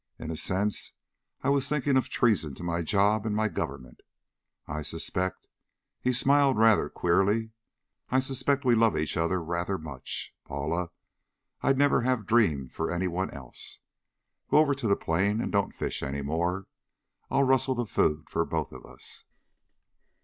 In 0.17 0.31
a 0.31 0.35
sense, 0.35 0.93
I 1.43 1.49
was 1.49 1.69
thinking 1.69 1.95
of 1.95 2.09
treason 2.09 2.55
to 2.55 2.63
my 2.63 2.81
job 2.81 3.23
and 3.23 3.35
my 3.35 3.47
government. 3.47 4.01
I 4.67 4.81
suspect" 4.81 5.45
he 5.99 6.11
smiled 6.11 6.57
rather 6.57 6.89
queerly 6.89 7.51
"I 8.09 8.17
suspect 8.17 8.65
we 8.65 8.73
love 8.73 8.97
each 8.97 9.15
other 9.15 9.39
rather 9.39 9.77
much, 9.77 10.33
Paula. 10.43 10.89
I'd 11.61 11.77
never 11.77 12.01
have 12.01 12.25
dreamed 12.25 12.73
for 12.73 12.89
anyone 12.91 13.29
else. 13.29 13.77
Go 14.49 14.57
over 14.57 14.73
to 14.73 14.87
the 14.87 14.95
plane 14.97 15.39
and 15.39 15.51
don't 15.51 15.71
fish 15.75 16.01
any 16.01 16.23
more. 16.23 16.65
I'll 17.29 17.43
rustle 17.43 17.75
the 17.75 17.85
food 17.85 18.27
for 18.27 18.43
both 18.43 18.71
of 18.71 18.83
us." 18.87 19.25